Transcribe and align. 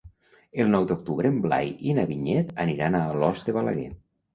El 0.63 0.71
nou 0.75 0.87
d'octubre 0.93 1.31
en 1.35 1.39
Blai 1.45 1.71
i 1.93 1.97
na 2.01 2.09
Vinyet 2.15 2.53
aniran 2.67 3.03
a 3.05 3.07
Alòs 3.15 3.49
de 3.51 3.61
Balaguer. 3.63 3.91